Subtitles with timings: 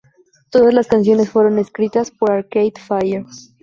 [0.49, 3.23] Todas las canciones fueron escritas por Arcade Fire.